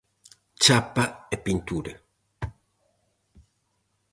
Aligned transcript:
Chapa 0.63 1.05
e 1.35 1.37
pintura. 1.45 1.93